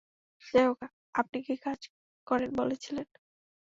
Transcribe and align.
যাইহোক, 0.43 0.79
আপনি 1.15 1.37
কী 1.45 1.55
কাজ 1.65 1.79
করেন 2.27 2.49
বলেছিলেন? 2.55 3.07